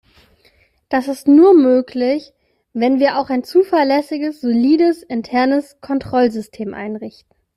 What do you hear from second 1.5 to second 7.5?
möglich, wenn wir auch ein zuverlässiges, solides, internes Kontrollsystem einrichten.